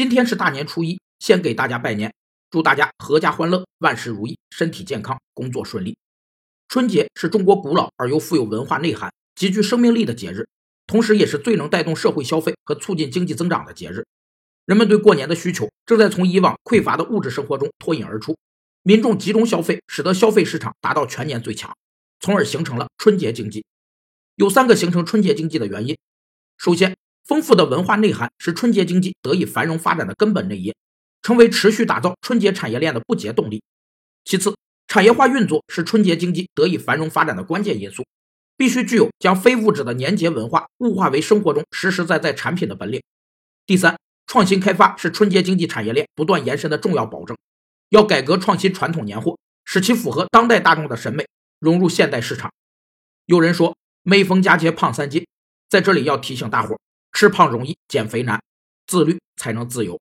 [0.00, 2.14] 今天是大年初一，先给大家拜年，
[2.50, 5.94] 祝大家阖家欢乐，万事如意，身体健康，工作顺利。
[6.68, 10.48] 春节是中国古老而又富有文化内涵、极具生命力的节日，
[10.86, 14.06] 同时也是最能带动社会消费和促进经济增长的节日。
[14.64, 18.38] 人们对过年的需求正在从以往匮乏的物质生活中脱颖而出，
[18.82, 21.76] 民众集中消费，使得消费市场达到全年最强，
[22.20, 23.66] 从而形成了春节经济。
[24.36, 25.98] 有三个形成春节经济的原因，
[26.56, 26.96] 首先。
[27.30, 30.74] 丰富的文化内涵是春节经济得以繁荣发展的根本内因，
[31.22, 33.62] 成为持续打造春节产业链的不竭动力。
[34.24, 34.56] 其次，
[34.88, 38.04] 产业化运作是春节经济得以繁荣发展的关键因素，
[38.56, 43.00] 必须具有将非物质的年节文化物化为生活中实实在在产品的本领。
[43.64, 47.36] 第三，创新开发是春节经济产业链不断延伸的重要保证，
[47.90, 51.28] 要改革创新传统年货，使其符合当代大众的审美，
[51.60, 52.50] 融入现代市场。
[53.26, 55.24] 有人说，每逢佳节胖三斤，
[55.68, 56.76] 在这里要提醒大伙。
[57.12, 58.40] 吃胖容易，减肥难，
[58.86, 60.00] 自律才能自由。